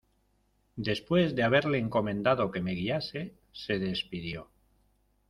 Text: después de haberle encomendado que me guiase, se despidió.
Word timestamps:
después 0.77 1.35
de 1.35 1.43
haberle 1.43 1.77
encomendado 1.77 2.49
que 2.49 2.59
me 2.59 2.71
guiase, 2.73 3.35
se 3.53 3.77
despidió. 3.77 4.49